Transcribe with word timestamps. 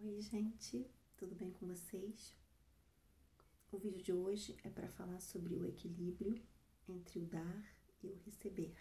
Oi, 0.00 0.20
gente, 0.20 0.88
tudo 1.16 1.34
bem 1.34 1.50
com 1.50 1.66
vocês? 1.66 2.32
O 3.72 3.78
vídeo 3.78 4.00
de 4.00 4.12
hoje 4.12 4.56
é 4.62 4.70
para 4.70 4.88
falar 4.90 5.20
sobre 5.20 5.56
o 5.56 5.66
equilíbrio 5.66 6.40
entre 6.88 7.18
o 7.18 7.26
dar 7.26 7.66
e 8.00 8.06
o 8.06 8.14
receber. 8.18 8.76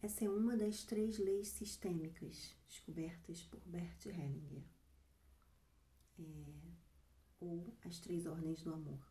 Essa 0.00 0.26
é 0.26 0.30
uma 0.30 0.56
das 0.56 0.84
três 0.84 1.18
leis 1.18 1.48
sistêmicas 1.48 2.54
descobertas 2.68 3.42
por 3.42 3.60
Bert 3.66 4.06
Hellinger, 4.06 4.64
é, 6.20 6.72
ou 7.40 7.76
as 7.84 7.98
três 7.98 8.26
ordens 8.26 8.62
do 8.62 8.72
amor. 8.72 9.04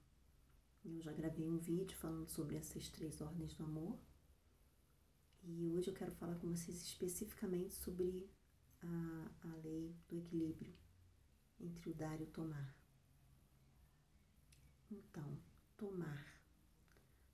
Eu 0.86 1.02
já 1.02 1.12
gravei 1.12 1.50
um 1.50 1.58
vídeo 1.58 1.98
falando 1.98 2.30
sobre 2.30 2.56
essas 2.56 2.88
três 2.88 3.20
ordens 3.20 3.54
do 3.54 3.66
amor 3.66 4.00
e 5.44 5.70
hoje 5.74 5.90
eu 5.90 5.94
quero 5.94 6.14
falar 6.14 6.36
com 6.36 6.48
vocês 6.48 6.82
especificamente 6.82 7.74
sobre 7.74 8.30
a, 8.82 9.32
a 9.50 9.56
lei 9.64 9.96
do 10.08 10.18
equilíbrio 10.18 10.74
entre 11.60 11.90
o 11.90 11.94
dar 11.94 12.20
e 12.20 12.24
o 12.24 12.28
tomar. 12.28 12.76
Então, 14.92 15.38
tomar, 15.76 16.42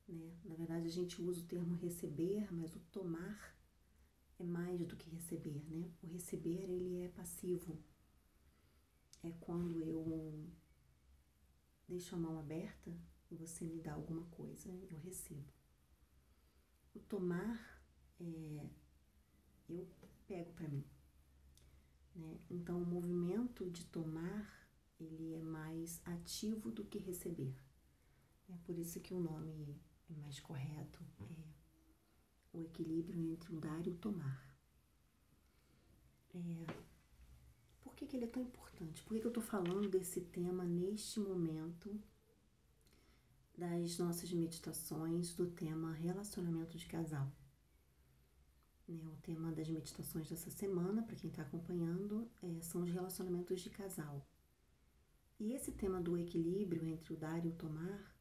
né? 0.07 0.37
Na 0.43 0.55
verdade, 0.55 0.87
a 0.87 0.91
gente 0.91 1.21
usa 1.21 1.41
o 1.41 1.47
termo 1.47 1.75
receber, 1.75 2.51
mas 2.51 2.75
o 2.75 2.79
tomar 2.91 3.55
é 4.39 4.43
mais 4.43 4.85
do 4.85 4.95
que 4.95 5.09
receber, 5.09 5.63
né? 5.69 5.91
O 6.01 6.07
receber, 6.07 6.63
ele 6.63 7.01
é 7.01 7.09
passivo. 7.09 7.77
É 9.21 9.31
quando 9.39 9.81
eu 9.83 10.49
deixo 11.87 12.15
a 12.15 12.17
mão 12.17 12.39
aberta 12.39 12.91
e 13.31 13.35
você 13.35 13.63
me 13.65 13.79
dá 13.79 13.93
alguma 13.93 14.25
coisa, 14.25 14.69
eu 14.89 14.97
recebo. 14.99 15.53
O 16.93 16.99
tomar 16.99 17.81
é 18.19 18.69
eu 19.69 19.87
pego 20.27 20.51
para 20.53 20.67
mim. 20.67 20.83
Né? 22.15 22.39
Então, 22.49 22.81
o 22.81 22.85
movimento 22.85 23.69
de 23.69 23.85
tomar, 23.85 24.67
ele 24.99 25.33
é 25.35 25.41
mais 25.41 26.01
ativo 26.05 26.71
do 26.71 26.83
que 26.85 26.99
receber. 26.99 27.55
É 28.49 28.57
por 28.63 28.77
isso 28.77 28.99
que 28.99 29.13
o 29.13 29.19
nome 29.19 29.81
é 30.09 30.13
mais 30.15 30.39
correto, 30.39 31.03
é 31.19 32.57
o 32.57 32.61
equilíbrio 32.61 33.31
entre 33.31 33.55
o 33.55 33.59
dar 33.59 33.85
e 33.85 33.89
o 33.89 33.95
tomar. 33.95 34.53
É, 36.35 36.65
por 37.81 37.95
que, 37.95 38.05
que 38.05 38.15
ele 38.15 38.25
é 38.25 38.27
tão 38.27 38.43
importante? 38.43 39.03
Por 39.03 39.13
que, 39.13 39.19
que 39.21 39.25
eu 39.25 39.29
estou 39.29 39.43
falando 39.43 39.89
desse 39.89 40.21
tema 40.21 40.63
neste 40.63 41.19
momento 41.19 41.99
das 43.57 43.97
nossas 43.97 44.31
meditações 44.31 45.35
do 45.35 45.47
tema 45.47 45.93
relacionamento 45.93 46.77
de 46.77 46.85
casal? 46.85 47.31
Né, 48.87 49.07
o 49.07 49.15
tema 49.21 49.51
das 49.51 49.69
meditações 49.69 50.29
dessa 50.29 50.49
semana, 50.49 51.03
para 51.03 51.15
quem 51.15 51.29
está 51.29 51.41
acompanhando, 51.41 52.29
é, 52.41 52.61
são 52.61 52.81
os 52.81 52.89
relacionamentos 52.89 53.61
de 53.61 53.69
casal. 53.69 54.25
E 55.39 55.53
esse 55.53 55.71
tema 55.71 56.01
do 56.01 56.17
equilíbrio 56.17 56.85
entre 56.87 57.13
o 57.13 57.17
dar 57.17 57.45
e 57.45 57.49
o 57.49 57.53
tomar 57.53 58.15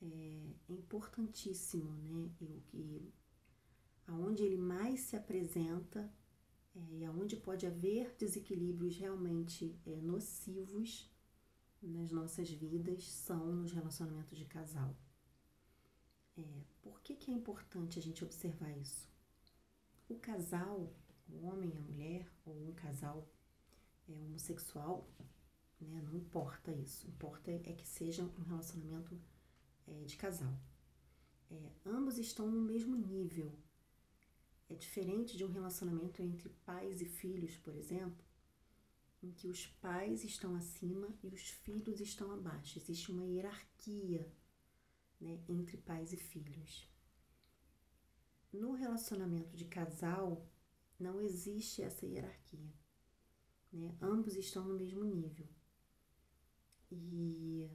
é, 0.00 0.54
é 0.68 0.72
importantíssimo, 0.72 1.92
né? 1.96 2.30
o 2.40 2.60
que, 2.62 3.12
aonde 4.06 4.42
ele 4.42 4.56
mais 4.56 5.00
se 5.00 5.16
apresenta 5.16 6.12
é, 6.74 6.96
e 6.96 7.04
aonde 7.04 7.36
pode 7.36 7.66
haver 7.66 8.14
desequilíbrios 8.16 8.96
realmente 8.96 9.78
é, 9.86 10.00
nocivos 10.00 11.10
nas 11.82 12.10
nossas 12.10 12.50
vidas 12.50 13.04
são 13.04 13.54
nos 13.56 13.72
relacionamentos 13.72 14.38
de 14.38 14.44
casal. 14.44 14.96
É, 16.36 16.42
por 16.80 17.00
que, 17.02 17.14
que 17.14 17.30
é 17.30 17.34
importante 17.34 17.98
a 17.98 18.02
gente 18.02 18.24
observar 18.24 18.70
isso? 18.78 19.11
O 20.12 20.18
casal, 20.18 20.92
o 21.28 21.46
homem 21.46 21.70
e 21.70 21.76
a 21.76 21.80
mulher, 21.80 22.28
ou 22.44 22.54
um 22.68 22.72
casal 22.72 23.26
é, 24.08 24.12
homossexual, 24.12 25.08
né, 25.80 26.02
não 26.02 26.16
importa 26.16 26.72
isso. 26.72 27.06
Importa 27.08 27.50
é 27.50 27.58
que 27.58 27.86
seja 27.86 28.22
um 28.22 28.42
relacionamento 28.42 29.18
é, 29.86 30.04
de 30.04 30.16
casal. 30.16 30.54
É, 31.50 31.70
ambos 31.84 32.18
estão 32.18 32.50
no 32.50 32.60
mesmo 32.60 32.96
nível. 32.96 33.52
É 34.68 34.74
diferente 34.74 35.36
de 35.36 35.44
um 35.44 35.50
relacionamento 35.50 36.22
entre 36.22 36.48
pais 36.64 37.00
e 37.00 37.04
filhos, 37.04 37.56
por 37.58 37.74
exemplo, 37.74 38.24
em 39.22 39.30
que 39.30 39.48
os 39.48 39.66
pais 39.66 40.24
estão 40.24 40.54
acima 40.54 41.08
e 41.22 41.28
os 41.28 41.48
filhos 41.48 42.00
estão 42.00 42.32
abaixo. 42.32 42.78
Existe 42.78 43.10
uma 43.10 43.24
hierarquia 43.24 44.30
né, 45.20 45.38
entre 45.48 45.76
pais 45.76 46.12
e 46.12 46.16
filhos 46.16 46.91
no 48.52 48.72
relacionamento 48.72 49.56
de 49.56 49.64
casal 49.64 50.46
não 50.98 51.20
existe 51.20 51.82
essa 51.82 52.06
hierarquia. 52.06 52.72
Né? 53.72 53.96
Ambos 54.00 54.36
estão 54.36 54.66
no 54.66 54.74
mesmo 54.74 55.04
nível. 55.04 55.48
E, 56.90 57.70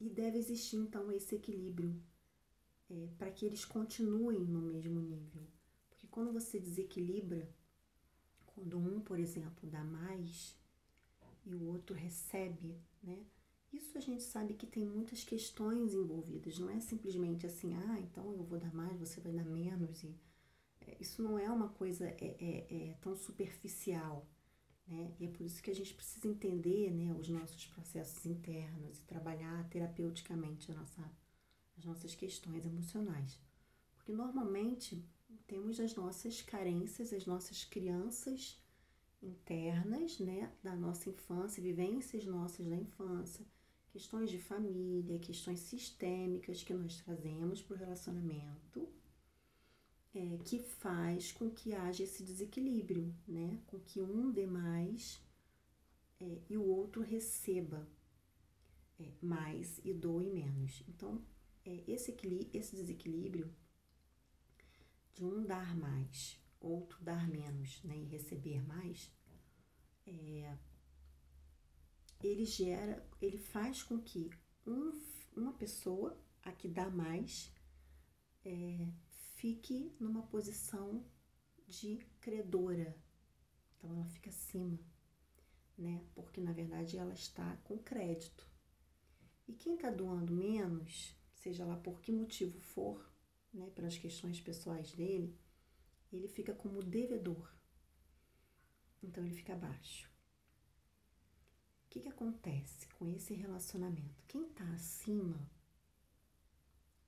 e 0.00 0.10
deve 0.10 0.38
existir 0.38 0.76
então 0.76 1.10
esse 1.12 1.36
equilíbrio 1.36 2.02
é, 2.90 3.08
para 3.16 3.30
que 3.30 3.46
eles 3.46 3.64
continuem 3.64 4.44
no 4.44 4.60
mesmo 4.60 5.00
nível. 5.00 5.46
Porque 5.88 6.06
quando 6.08 6.32
você 6.32 6.58
desequilibra, 6.58 7.48
quando 8.46 8.76
um, 8.78 9.00
por 9.00 9.18
exemplo, 9.18 9.68
dá 9.70 9.84
mais 9.84 10.56
e 11.44 11.54
o 11.54 11.64
outro 11.64 11.94
recebe, 11.94 12.80
né? 13.02 13.24
Isso 13.72 13.96
a 13.96 14.00
gente 14.00 14.22
sabe 14.22 14.52
que 14.52 14.66
tem 14.66 14.84
muitas 14.84 15.24
questões 15.24 15.94
envolvidas, 15.94 16.58
não 16.58 16.68
é 16.68 16.78
simplesmente 16.78 17.46
assim, 17.46 17.74
ah, 17.74 17.98
então 18.00 18.34
eu 18.34 18.44
vou 18.44 18.58
dar 18.58 18.72
mais, 18.74 18.98
você 18.98 19.18
vai 19.18 19.32
dar 19.32 19.46
menos. 19.46 20.02
E, 20.04 20.14
é, 20.82 20.96
isso 21.00 21.22
não 21.22 21.38
é 21.38 21.50
uma 21.50 21.70
coisa 21.70 22.06
é, 22.06 22.36
é, 22.38 22.90
é, 22.90 22.94
tão 23.00 23.16
superficial. 23.16 24.28
Né? 24.86 25.14
E 25.18 25.24
é 25.24 25.28
por 25.28 25.46
isso 25.46 25.62
que 25.62 25.70
a 25.70 25.74
gente 25.74 25.94
precisa 25.94 26.28
entender 26.28 26.90
né, 26.90 27.14
os 27.18 27.28
nossos 27.30 27.66
processos 27.66 28.26
internos 28.26 29.00
e 29.00 29.04
trabalhar 29.04 29.66
terapeuticamente 29.70 30.70
a 30.70 30.74
nossa, 30.74 31.10
as 31.78 31.84
nossas 31.84 32.14
questões 32.14 32.66
emocionais. 32.66 33.40
Porque 33.94 34.12
normalmente 34.12 35.02
temos 35.46 35.80
as 35.80 35.94
nossas 35.94 36.42
carências, 36.42 37.10
as 37.12 37.24
nossas 37.24 37.64
crianças 37.64 38.60
internas 39.22 40.18
né, 40.18 40.52
da 40.62 40.76
nossa 40.76 41.08
infância, 41.08 41.62
vivências 41.62 42.26
nossas 42.26 42.66
da 42.66 42.76
infância 42.76 43.46
questões 43.92 44.30
de 44.30 44.38
família, 44.38 45.18
questões 45.18 45.60
sistêmicas 45.60 46.62
que 46.64 46.72
nós 46.72 46.96
trazemos 47.02 47.60
para 47.60 47.74
o 47.74 47.78
relacionamento, 47.78 48.88
é, 50.14 50.38
que 50.44 50.58
faz 50.58 51.30
com 51.30 51.50
que 51.50 51.74
haja 51.74 52.02
esse 52.02 52.22
desequilíbrio, 52.22 53.14
né? 53.28 53.60
Com 53.66 53.78
que 53.78 54.00
um 54.00 54.30
dê 54.30 54.46
mais 54.46 55.22
é, 56.18 56.40
e 56.48 56.56
o 56.56 56.64
outro 56.64 57.02
receba 57.02 57.86
é, 58.98 59.12
mais 59.20 59.78
e 59.84 59.92
doe 59.92 60.26
menos. 60.26 60.82
Então, 60.88 61.22
é, 61.64 61.84
esse, 61.86 62.16
esse 62.52 62.74
desequilíbrio 62.74 63.54
de 65.14 65.24
um 65.24 65.44
dar 65.44 65.76
mais, 65.76 66.40
outro 66.58 67.02
dar 67.04 67.28
menos 67.28 67.82
né, 67.82 67.98
e 67.98 68.04
receber 68.04 68.66
mais, 68.66 69.10
é, 70.06 70.56
ele 72.22 72.44
gera, 72.44 73.04
ele 73.20 73.38
faz 73.38 73.82
com 73.82 74.00
que 74.00 74.30
um, 74.66 74.92
uma 75.36 75.52
pessoa, 75.52 76.18
a 76.42 76.52
que 76.52 76.68
dá 76.68 76.88
mais, 76.88 77.52
é, 78.44 78.92
fique 79.36 79.94
numa 79.98 80.22
posição 80.26 81.04
de 81.66 81.98
credora. 82.20 82.96
Então 83.76 83.92
ela 83.92 84.04
fica 84.06 84.30
acima, 84.30 84.78
né? 85.76 86.04
Porque 86.14 86.40
na 86.40 86.52
verdade 86.52 86.96
ela 86.96 87.14
está 87.14 87.56
com 87.64 87.78
crédito. 87.78 88.48
E 89.48 89.54
quem 89.54 89.74
está 89.74 89.90
doando 89.90 90.32
menos, 90.32 91.16
seja 91.34 91.64
lá 91.64 91.76
por 91.76 92.00
que 92.00 92.12
motivo 92.12 92.60
for, 92.60 93.10
né, 93.52 93.68
pelas 93.70 93.98
questões 93.98 94.40
pessoais 94.40 94.92
dele, 94.92 95.36
ele 96.12 96.28
fica 96.28 96.54
como 96.54 96.82
devedor. 96.82 97.52
Então 99.02 99.24
ele 99.24 99.34
fica 99.34 99.54
abaixo 99.54 100.11
que, 101.92 102.00
que 102.00 102.08
acontece 102.08 102.88
com 102.94 103.06
esse 103.06 103.34
relacionamento? 103.34 104.24
Quem 104.26 104.46
está 104.46 104.64
acima 104.72 105.46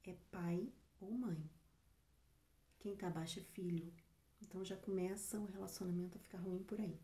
é 0.05 0.13
pai 0.31 0.71
ou 1.01 1.11
mãe. 1.11 1.43
Quem 2.79 2.93
está 2.93 3.07
abaixo 3.07 3.41
é 3.41 3.43
filho. 3.43 3.91
Então 4.43 4.63
já 4.63 4.77
começa 4.77 5.41
o 5.41 5.47
relacionamento 5.47 6.19
a 6.19 6.21
ficar 6.21 6.37
ruim 6.37 6.63
por 6.63 6.79
aí. 6.79 7.01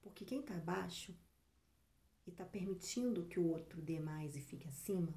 Porque 0.00 0.24
quem 0.24 0.40
está 0.40 0.54
abaixo 0.54 1.14
e 2.26 2.30
está 2.30 2.46
permitindo 2.46 3.26
que 3.26 3.38
o 3.38 3.46
outro 3.46 3.82
dê 3.82 4.00
mais 4.00 4.34
e 4.34 4.40
fique 4.40 4.66
acima, 4.66 5.14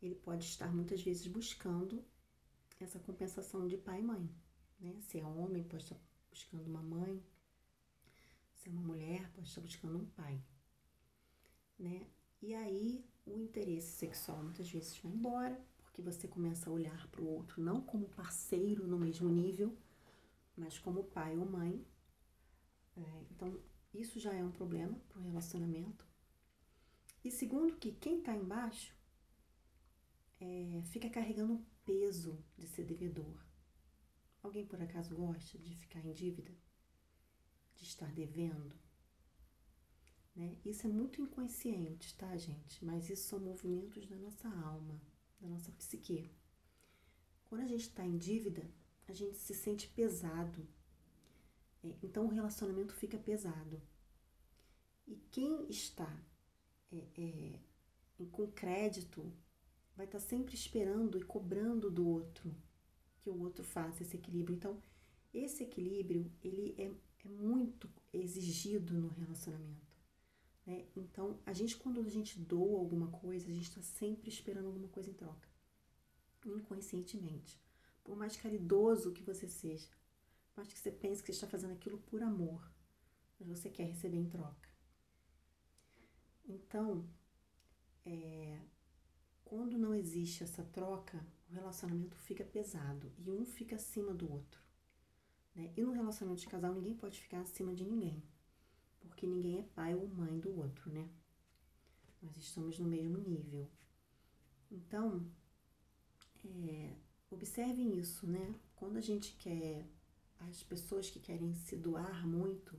ele 0.00 0.14
pode 0.14 0.44
estar 0.44 0.72
muitas 0.72 1.02
vezes 1.02 1.26
buscando 1.26 2.04
essa 2.78 3.00
compensação 3.00 3.66
de 3.66 3.76
pai 3.76 3.98
e 3.98 4.04
mãe. 4.04 4.30
Né? 4.78 5.00
Se 5.00 5.18
é 5.18 5.26
homem, 5.26 5.64
pode 5.64 5.82
estar 5.82 5.98
buscando 6.30 6.68
uma 6.68 6.82
mãe. 6.82 7.20
Se 8.54 8.68
é 8.68 8.72
uma 8.72 8.82
mulher, 8.82 9.28
pode 9.32 9.48
estar 9.48 9.60
buscando 9.60 9.98
um 9.98 10.06
pai 10.10 10.40
né? 11.78 12.06
E 12.42 12.54
aí 12.54 13.04
o 13.26 13.38
interesse 13.38 13.92
sexual 13.92 14.42
muitas 14.42 14.70
vezes 14.70 14.96
vai 14.98 15.12
embora, 15.12 15.60
porque 15.82 16.02
você 16.02 16.28
começa 16.28 16.70
a 16.70 16.72
olhar 16.72 17.06
para 17.08 17.22
o 17.22 17.28
outro 17.28 17.62
não 17.62 17.80
como 17.80 18.08
parceiro 18.08 18.86
no 18.86 18.98
mesmo 18.98 19.28
nível, 19.28 19.76
mas 20.56 20.78
como 20.78 21.04
pai 21.04 21.36
ou 21.36 21.44
mãe. 21.44 21.84
É, 22.96 23.24
então, 23.30 23.60
isso 23.92 24.20
já 24.20 24.32
é 24.32 24.44
um 24.44 24.50
problema 24.50 24.98
para 25.08 25.18
o 25.18 25.22
relacionamento. 25.22 26.06
E 27.24 27.30
segundo, 27.30 27.76
que 27.76 27.92
quem 27.92 28.18
está 28.18 28.34
embaixo 28.34 28.94
é, 30.40 30.82
fica 30.84 31.10
carregando 31.10 31.54
um 31.54 31.64
peso 31.84 32.38
de 32.56 32.66
ser 32.66 32.84
devedor. 32.84 33.44
Alguém 34.42 34.66
por 34.66 34.80
acaso 34.80 35.14
gosta 35.14 35.58
de 35.58 35.74
ficar 35.74 36.04
em 36.04 36.12
dívida? 36.12 36.52
De 37.74 37.84
estar 37.84 38.12
devendo? 38.12 38.76
Né? 40.36 40.56
Isso 40.64 40.86
é 40.86 40.90
muito 40.90 41.20
inconsciente, 41.20 42.14
tá, 42.14 42.36
gente? 42.36 42.84
Mas 42.84 43.08
isso 43.08 43.28
são 43.28 43.40
movimentos 43.40 44.06
da 44.06 44.16
nossa 44.16 44.48
alma, 44.48 45.00
da 45.40 45.48
nossa 45.48 45.72
psique. 45.72 46.30
Quando 47.46 47.62
a 47.62 47.66
gente 47.66 47.88
está 47.88 48.04
em 48.04 48.18
dívida, 48.18 48.70
a 49.08 49.12
gente 49.12 49.38
se 49.38 49.54
sente 49.54 49.88
pesado. 49.88 50.68
É, 51.82 51.96
então 52.02 52.26
o 52.26 52.30
relacionamento 52.30 52.92
fica 52.94 53.18
pesado. 53.18 53.80
E 55.06 55.16
quem 55.30 55.68
está 55.70 56.12
é, 56.92 57.06
é, 57.16 57.60
com 58.30 58.46
crédito 58.48 59.32
vai 59.96 60.04
estar 60.04 60.18
tá 60.18 60.24
sempre 60.24 60.54
esperando 60.54 61.18
e 61.18 61.22
cobrando 61.22 61.90
do 61.90 62.06
outro 62.06 62.54
que 63.20 63.30
o 63.30 63.40
outro 63.40 63.64
faça 63.64 64.02
esse 64.02 64.16
equilíbrio. 64.16 64.56
Então, 64.56 64.82
esse 65.32 65.62
equilíbrio 65.62 66.30
ele 66.44 66.74
é, 66.78 66.92
é 67.24 67.28
muito 67.28 67.90
exigido 68.12 68.94
no 68.94 69.08
relacionamento. 69.08 69.85
Né? 70.66 70.86
Então, 70.96 71.38
a 71.46 71.52
gente 71.52 71.76
quando 71.76 72.00
a 72.00 72.08
gente 72.08 72.38
doa 72.38 72.80
alguma 72.80 73.08
coisa, 73.08 73.48
a 73.48 73.54
gente 73.54 73.68
está 73.68 73.80
sempre 73.80 74.28
esperando 74.28 74.66
alguma 74.66 74.88
coisa 74.88 75.08
em 75.08 75.14
troca, 75.14 75.48
inconscientemente. 76.44 77.60
Por 78.02 78.16
mais 78.16 78.36
caridoso 78.36 79.12
que 79.12 79.22
você 79.22 79.48
seja, 79.48 79.88
por 80.50 80.58
mais 80.58 80.72
que 80.72 80.78
você 80.78 80.90
pense 80.90 81.22
que 81.22 81.32
você 81.32 81.36
está 81.36 81.46
fazendo 81.46 81.72
aquilo 81.72 81.98
por 81.98 82.22
amor, 82.22 82.68
mas 83.38 83.48
você 83.48 83.70
quer 83.70 83.84
receber 83.84 84.18
em 84.18 84.28
troca. 84.28 84.68
Então, 86.48 87.08
é, 88.04 88.60
quando 89.44 89.78
não 89.78 89.94
existe 89.94 90.42
essa 90.42 90.64
troca, 90.64 91.24
o 91.48 91.52
relacionamento 91.52 92.16
fica 92.16 92.44
pesado 92.44 93.12
e 93.18 93.30
um 93.30 93.44
fica 93.44 93.76
acima 93.76 94.12
do 94.14 94.30
outro. 94.30 94.60
Né? 95.54 95.72
E 95.76 95.82
no 95.82 95.92
relacionamento 95.92 96.42
de 96.42 96.48
casal, 96.48 96.74
ninguém 96.74 96.94
pode 96.94 97.20
ficar 97.20 97.40
acima 97.40 97.74
de 97.74 97.84
ninguém, 97.84 98.22
porque 99.16 99.26
ninguém 99.26 99.60
é 99.60 99.62
pai 99.62 99.94
ou 99.94 100.06
mãe 100.08 100.38
do 100.38 100.54
outro, 100.58 100.92
né? 100.92 101.08
Nós 102.20 102.36
estamos 102.36 102.78
no 102.78 102.86
mesmo 102.86 103.16
nível. 103.16 103.66
Então, 104.70 105.26
é, 106.44 106.94
observem 107.30 107.98
isso, 107.98 108.26
né? 108.26 108.54
Quando 108.74 108.98
a 108.98 109.00
gente 109.00 109.34
quer, 109.36 109.88
as 110.38 110.62
pessoas 110.62 111.08
que 111.08 111.18
querem 111.18 111.54
se 111.54 111.78
doar 111.78 112.28
muito, 112.28 112.78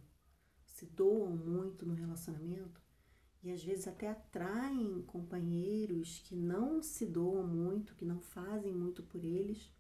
se 0.64 0.86
doam 0.86 1.36
muito 1.36 1.88
no 1.88 1.96
relacionamento, 1.96 2.80
e 3.42 3.52
às 3.52 3.64
vezes 3.64 3.88
até 3.88 4.08
atraem 4.08 5.02
companheiros 5.08 6.20
que 6.20 6.36
não 6.36 6.84
se 6.84 7.08
doam 7.08 7.48
muito, 7.48 7.96
que 7.96 8.06
não 8.06 8.22
fazem 8.22 8.72
muito 8.72 9.02
por 9.02 9.26
eles, 9.26 9.72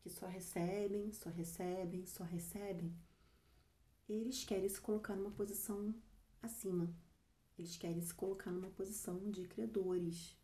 que 0.00 0.08
só 0.08 0.26
recebem, 0.26 1.12
só 1.12 1.28
recebem, 1.28 2.06
só 2.06 2.24
recebem. 2.24 2.90
Eles 4.08 4.44
querem 4.44 4.68
se 4.68 4.80
colocar 4.80 5.14
numa 5.14 5.30
posição 5.30 5.94
acima. 6.42 6.92
Eles 7.58 7.76
querem 7.76 8.00
se 8.00 8.14
colocar 8.14 8.50
numa 8.50 8.70
posição 8.70 9.30
de 9.30 9.44
credores. 9.46 10.36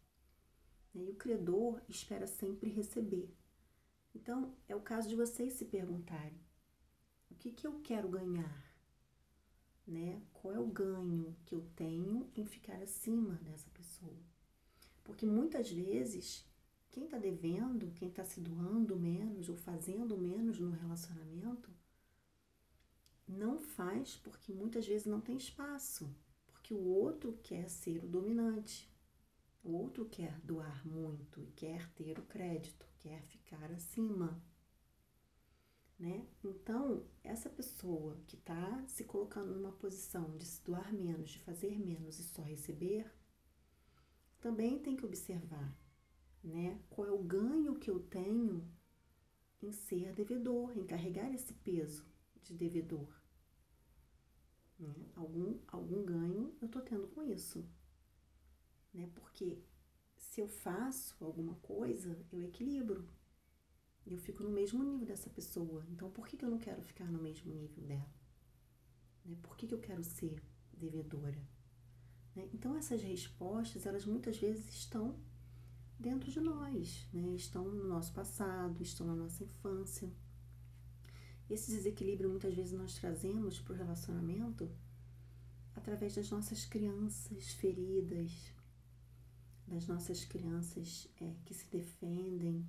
Né? 0.93 1.05
E 1.05 1.11
o 1.11 1.17
credor 1.17 1.81
espera 1.89 2.27
sempre 2.27 2.71
receber. 2.71 3.35
Então, 4.15 4.55
é 4.69 4.77
o 4.77 4.81
caso 4.81 5.09
de 5.09 5.17
vocês 5.17 5.55
se 5.55 5.65
perguntarem: 5.65 6.39
o 7.31 7.35
que, 7.35 7.53
que 7.53 7.67
eu 7.67 7.81
quero 7.81 8.09
ganhar? 8.09 8.75
né? 9.87 10.23
Qual 10.33 10.55
é 10.55 10.59
o 10.59 10.67
ganho 10.67 11.37
que 11.45 11.55
eu 11.55 11.63
tenho 11.77 12.29
em 12.35 12.45
ficar 12.45 12.81
acima 12.83 13.35
dessa 13.43 13.69
pessoa? 13.71 14.17
Porque 15.03 15.27
muitas 15.27 15.71
vezes 15.71 16.45
quem 16.91 17.05
está 17.05 17.19
devendo, 17.19 17.93
quem 17.95 18.09
está 18.09 18.25
se 18.25 18.41
doando 18.41 18.97
menos 18.97 19.49
ou 19.49 19.57
fazendo 19.57 20.17
menos 20.17 20.59
no 20.59 20.71
relacionamento, 20.71 21.71
não 23.27 23.59
faz 23.59 24.17
porque 24.17 24.53
muitas 24.53 24.87
vezes 24.87 25.07
não 25.07 25.21
tem 25.21 25.37
espaço, 25.37 26.15
porque 26.47 26.75
o 26.75 26.85
outro 26.85 27.39
quer 27.43 27.69
ser 27.69 28.05
o 28.05 28.09
dominante, 28.09 28.91
o 29.63 29.73
outro 29.73 30.05
quer 30.07 30.39
doar 30.41 30.87
muito 30.87 31.41
e 31.41 31.47
quer 31.53 31.89
ter 31.93 32.19
o 32.19 32.25
crédito, 32.25 32.87
quer 32.99 33.23
ficar 33.23 33.71
acima 33.73 34.43
né? 35.99 36.27
Então, 36.43 37.05
essa 37.23 37.49
pessoa 37.49 38.17
que 38.27 38.37
está 38.37 38.85
se 38.87 39.05
colocando 39.05 39.55
numa 39.55 39.73
posição 39.73 40.37
de 40.37 40.45
se 40.45 40.63
doar 40.65 40.93
menos, 40.93 41.31
de 41.31 41.39
fazer 41.39 41.79
menos 41.79 42.19
e 42.19 42.25
só 42.25 42.43
receber, 42.43 43.11
também 44.41 44.79
tem 44.79 44.97
que 44.97 45.07
observar, 45.07 45.75
né? 46.43 46.79
Qual 46.91 47.09
é 47.09 47.13
o 47.13 47.23
ganho 47.23 47.77
que 47.77 47.91
eu 47.91 48.01
tenho 48.01 48.69
em 49.63 49.73
ser 49.73 50.13
devedor, 50.13 50.77
em 50.77 50.85
carregar 50.85 51.33
esse 51.33 51.55
peso 51.55 52.05
de 52.45 52.55
devedor. 52.55 53.09
Né? 54.79 54.95
Algum, 55.15 55.59
algum 55.69 56.05
ganho 56.05 56.57
eu 56.61 56.67
estou 56.67 56.83
tendo 56.83 57.09
com 57.09 57.23
isso, 57.23 57.69
né? 58.93 59.09
Porque 59.15 59.63
se 60.17 60.41
eu 60.41 60.49
faço 60.49 61.25
alguma 61.25 61.55
coisa, 61.57 62.25
eu 62.33 62.43
equilibro, 62.43 63.09
eu 64.07 64.19
fico 64.19 64.43
no 64.43 64.51
mesmo 64.51 64.83
nível 64.83 65.07
dessa 65.07 65.31
pessoa. 65.31 65.85
Então, 65.91 66.11
por 66.11 66.27
que, 66.27 66.37
que 66.37 66.45
eu 66.45 66.51
não 66.51 66.59
quero 66.59 66.83
ficar 66.83 67.11
no 67.11 67.23
mesmo 67.23 67.53
nível 67.53 67.85
dela? 67.85 68.15
Né? 69.25 69.37
Por 69.43 69.57
que, 69.57 69.67
que 69.67 69.75
eu 69.75 69.81
quero 69.81 70.05
ser 70.05 70.43
devedora? 70.73 71.41
Né? 72.35 72.49
Então, 72.53 72.77
essas 72.77 73.03
respostas, 73.03 73.87
elas 73.87 74.05
muitas 74.05 74.37
vezes 74.37 74.69
estão 74.69 75.19
dentro 75.99 76.31
de 76.31 76.41
nós, 76.41 77.09
né? 77.13 77.35
estão 77.35 77.65
no 77.65 77.89
nosso 77.89 78.13
passado, 78.13 78.83
estão 78.83 79.07
na 79.07 79.17
nossa 79.17 79.43
infância. 79.43 80.13
Esse 81.49 81.71
desequilíbrio 81.73 82.31
muitas 82.31 82.55
vezes 82.55 82.73
nós 82.73 82.95
trazemos 82.95 83.59
para 83.61 83.75
o 83.75 83.77
relacionamento 83.77 84.71
através 85.75 86.15
das 86.15 86.31
nossas 86.31 86.65
crianças 86.65 87.53
feridas, 87.53 88.53
das 89.67 89.87
nossas 89.87 90.25
crianças 90.25 91.09
é, 91.21 91.35
que 91.45 91.53
se 91.53 91.71
defendem, 91.71 92.67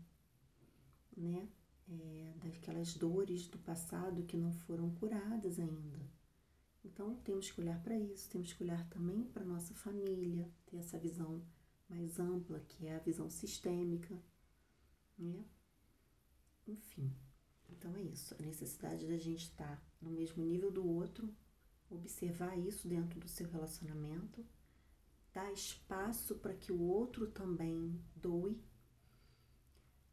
né, 1.15 1.47
é, 1.87 2.33
daquelas 2.43 2.95
dores 2.95 3.47
do 3.47 3.57
passado 3.59 4.23
que 4.23 4.35
não 4.35 4.51
foram 4.51 4.89
curadas 4.95 5.59
ainda. 5.59 5.99
Então 6.83 7.15
temos 7.23 7.49
que 7.49 7.61
olhar 7.61 7.81
para 7.81 7.97
isso, 7.97 8.29
temos 8.29 8.53
que 8.53 8.63
olhar 8.63 8.87
também 8.89 9.23
para 9.23 9.45
nossa 9.45 9.73
família, 9.73 10.51
ter 10.65 10.77
essa 10.77 10.99
visão 10.99 11.41
mais 11.89 12.19
ampla, 12.19 12.59
que 12.59 12.87
é 12.87 12.95
a 12.95 12.99
visão 12.99 13.29
sistêmica, 13.29 14.21
né? 15.17 15.45
Enfim, 16.67 17.15
então 17.77 17.95
é 17.95 18.01
isso, 18.01 18.35
a 18.39 18.41
necessidade 18.41 19.07
da 19.07 19.17
gente 19.17 19.43
estar 19.43 19.83
no 20.01 20.09
mesmo 20.09 20.43
nível 20.43 20.71
do 20.71 20.87
outro, 20.87 21.33
observar 21.89 22.57
isso 22.57 22.87
dentro 22.87 23.19
do 23.19 23.27
seu 23.27 23.47
relacionamento, 23.49 24.45
dar 25.33 25.51
espaço 25.51 26.35
para 26.35 26.53
que 26.53 26.71
o 26.71 26.81
outro 26.81 27.27
também 27.31 27.99
doe 28.15 28.59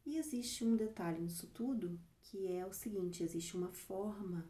e 0.05 0.17
existe 0.17 0.65
um 0.65 0.75
detalhe 0.75 1.21
nisso 1.21 1.47
tudo, 1.47 1.99
que 2.21 2.47
é 2.47 2.65
o 2.65 2.73
seguinte, 2.73 3.23
existe 3.23 3.55
uma 3.55 3.71
forma 3.71 4.49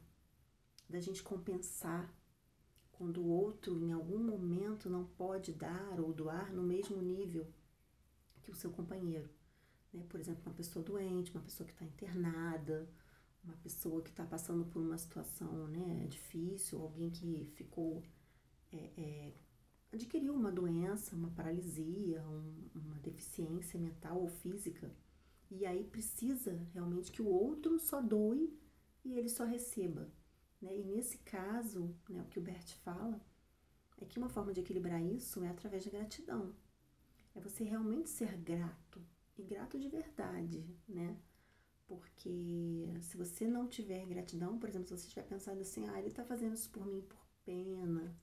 da 0.89 0.99
gente 0.99 1.21
compensar 1.21 2.11
quando 2.91 3.21
o 3.21 3.27
outro 3.27 3.79
em 3.79 3.91
algum 3.91 4.17
momento 4.17 4.89
não 4.89 5.05
pode 5.05 5.53
dar 5.53 5.99
ou 5.99 6.11
doar 6.11 6.51
no 6.51 6.63
mesmo 6.63 7.01
nível 7.01 7.47
que 8.41 8.49
o 8.49 8.55
seu 8.55 8.71
companheiro. 8.71 9.29
Né? 9.93 10.03
Por 10.09 10.19
exemplo, 10.19 10.41
uma 10.45 10.55
pessoa 10.55 10.83
doente, 10.83 11.31
uma 11.31 11.43
pessoa 11.43 11.67
que 11.67 11.73
está 11.73 11.85
internada, 11.85 12.89
uma 13.43 13.55
pessoa 13.57 14.01
que 14.01 14.09
está 14.09 14.25
passando 14.25 14.65
por 14.65 14.81
uma 14.81 14.97
situação 14.97 15.67
né, 15.67 16.07
difícil, 16.09 16.81
alguém 16.81 17.09
que 17.09 17.45
ficou. 17.55 18.03
É, 18.71 18.91
é, 18.97 19.33
adquiriu 19.91 20.33
uma 20.33 20.51
doença, 20.51 21.15
uma 21.15 21.29
paralisia, 21.29 22.23
um, 22.27 22.69
uma 22.73 22.97
deficiência 22.99 23.79
mental 23.79 24.19
ou 24.19 24.27
física 24.27 24.91
e 25.55 25.67
aí 25.67 25.83
precisa 25.83 26.67
realmente 26.73 27.11
que 27.11 27.21
o 27.21 27.27
outro 27.27 27.77
só 27.77 28.01
doe 28.01 28.59
e 29.05 29.13
ele 29.13 29.29
só 29.29 29.45
receba. 29.45 30.11
Né? 30.59 30.79
E 30.79 30.83
nesse 30.83 31.19
caso, 31.19 31.95
né, 32.09 32.21
o 32.23 32.25
que 32.25 32.39
o 32.39 32.41
Bert 32.41 32.73
fala 32.77 33.21
é 34.01 34.05
que 34.05 34.17
uma 34.17 34.29
forma 34.29 34.51
de 34.51 34.61
equilibrar 34.61 35.01
isso 35.03 35.43
é 35.43 35.49
através 35.49 35.85
da 35.85 35.91
gratidão. 35.91 36.55
É 37.35 37.39
você 37.39 37.63
realmente 37.63 38.09
ser 38.09 38.35
grato, 38.37 38.99
e 39.37 39.43
grato 39.43 39.79
de 39.79 39.89
verdade, 39.89 40.65
né? 40.87 41.17
Porque 41.87 42.93
se 43.01 43.17
você 43.17 43.47
não 43.47 43.67
tiver 43.67 44.05
gratidão, 44.05 44.57
por 44.57 44.69
exemplo, 44.69 44.87
se 44.87 44.97
você 44.97 45.07
estiver 45.07 45.27
pensando 45.27 45.61
assim, 45.61 45.87
ah, 45.89 45.99
ele 45.99 46.07
está 46.07 46.23
fazendo 46.23 46.53
isso 46.53 46.69
por 46.69 46.85
mim 46.85 47.01
por 47.01 47.25
pena, 47.43 48.15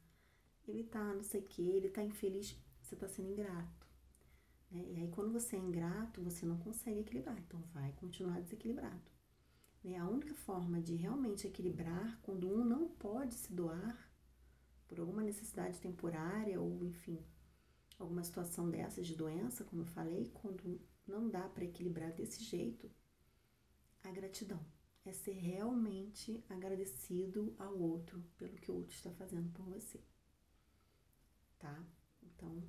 ele 0.67 0.83
está 0.83 1.03
não 1.15 1.23
sei 1.23 1.41
o 1.41 1.45
que, 1.45 1.63
ele 1.63 1.89
está 1.89 2.03
infeliz, 2.03 2.57
você 2.81 2.95
está 2.95 3.07
sendo 3.09 3.31
ingrato. 3.31 3.87
Né? 4.71 4.85
E 4.89 4.97
aí, 5.01 5.09
quando 5.09 5.33
você 5.33 5.57
é 5.57 5.59
ingrato, 5.59 6.23
você 6.23 6.47
não 6.47 6.59
consegue 6.59 7.01
equilibrar, 7.01 7.39
então 7.39 7.61
vai 7.73 7.93
continuar 7.93 8.41
desequilibrado. 8.41 9.11
Né? 9.83 9.97
A 9.97 10.09
única 10.09 10.35
forma 10.35 10.81
de 10.81 10.95
realmente 10.95 11.47
equilibrar, 11.47 12.19
quando 12.23 12.49
um 12.49 12.65
não 12.65 12.89
pode 12.89 13.35
se 13.35 13.53
doar, 13.53 14.11
por 14.87 14.99
alguma 14.99 15.23
necessidade 15.23 15.81
temporária 15.81 16.61
ou, 16.61 16.85
enfim, 16.85 17.25
alguma 17.97 18.25
situação 18.25 18.69
dessas 18.69 19.07
de 19.07 19.15
doença, 19.15 19.65
como 19.65 19.83
eu 19.83 19.87
falei, 19.87 20.31
quando 20.35 20.81
não 21.11 21.29
dá 21.29 21.49
para 21.49 21.65
equilibrar 21.65 22.13
desse 22.13 22.43
jeito, 22.45 22.91
a 24.03 24.11
gratidão 24.11 24.65
é 25.05 25.13
ser 25.13 25.33
realmente 25.33 26.45
agradecido 26.49 27.55
ao 27.59 27.79
outro 27.79 28.23
pelo 28.37 28.57
que 28.57 28.71
o 28.71 28.77
outro 28.77 28.95
está 28.95 29.11
fazendo 29.13 29.51
por 29.53 29.65
você. 29.67 30.01
Tá? 31.59 31.85
Então, 32.23 32.63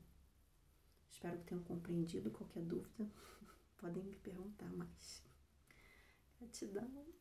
espero 1.09 1.37
que 1.39 1.45
tenham 1.45 1.63
compreendido. 1.63 2.31
Qualquer 2.31 2.63
dúvida, 2.63 3.09
podem 3.77 4.03
me 4.03 4.15
perguntar 4.15 4.71
mais. 4.73 5.23
Gratidão. 6.39 7.20